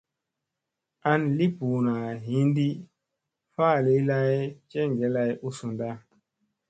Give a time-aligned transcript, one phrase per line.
[1.11, 1.93] An li ɓuuna
[2.25, 2.67] hinɗi
[3.53, 4.33] faali lay
[4.71, 5.89] jeŋge lay u sunɗa.